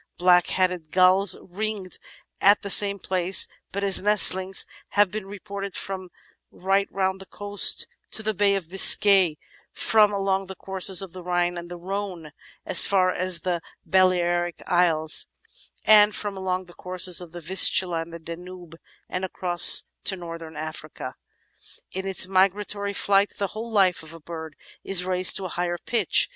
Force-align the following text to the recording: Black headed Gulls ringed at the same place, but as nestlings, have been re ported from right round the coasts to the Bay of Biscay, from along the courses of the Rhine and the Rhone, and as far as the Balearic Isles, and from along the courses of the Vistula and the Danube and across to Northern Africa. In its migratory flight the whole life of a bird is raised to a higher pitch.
Black 0.17 0.47
headed 0.47 0.91
Gulls 0.91 1.37
ringed 1.47 1.99
at 2.39 2.63
the 2.63 2.71
same 2.71 2.97
place, 2.97 3.47
but 3.71 3.83
as 3.83 4.01
nestlings, 4.01 4.65
have 4.97 5.11
been 5.11 5.27
re 5.27 5.37
ported 5.37 5.75
from 5.75 6.09
right 6.49 6.87
round 6.91 7.21
the 7.21 7.27
coasts 7.27 7.85
to 8.09 8.23
the 8.23 8.33
Bay 8.33 8.55
of 8.55 8.67
Biscay, 8.67 9.37
from 9.71 10.11
along 10.11 10.47
the 10.47 10.55
courses 10.55 11.03
of 11.03 11.13
the 11.13 11.21
Rhine 11.21 11.55
and 11.55 11.69
the 11.69 11.77
Rhone, 11.77 12.25
and 12.25 12.33
as 12.65 12.83
far 12.83 13.11
as 13.11 13.41
the 13.41 13.61
Balearic 13.85 14.63
Isles, 14.65 15.27
and 15.85 16.15
from 16.15 16.35
along 16.35 16.65
the 16.65 16.73
courses 16.73 17.21
of 17.21 17.31
the 17.31 17.39
Vistula 17.39 18.01
and 18.01 18.11
the 18.11 18.17
Danube 18.17 18.77
and 19.07 19.23
across 19.23 19.91
to 20.05 20.15
Northern 20.15 20.55
Africa. 20.55 21.13
In 21.91 22.07
its 22.07 22.25
migratory 22.27 22.93
flight 22.93 23.33
the 23.37 23.49
whole 23.49 23.69
life 23.69 24.01
of 24.01 24.15
a 24.15 24.19
bird 24.19 24.55
is 24.83 25.05
raised 25.05 25.35
to 25.35 25.45
a 25.45 25.49
higher 25.49 25.77
pitch. 25.77 26.27